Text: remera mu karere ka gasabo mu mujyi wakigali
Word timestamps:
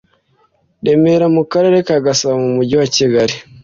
remera 0.85 1.25
mu 1.35 1.43
karere 1.51 1.77
ka 1.87 1.97
gasabo 2.05 2.35
mu 2.43 2.49
mujyi 2.55 2.75
wakigali 2.79 3.35